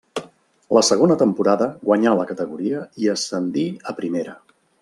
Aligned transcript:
La 0.77 0.81
segona 0.87 1.17
temporada 1.23 1.69
guanyà 1.89 2.15
la 2.21 2.27
categoria 2.31 2.83
i 3.05 3.15
ascendí 3.17 3.67
a 3.93 3.99
Primera. 4.03 4.39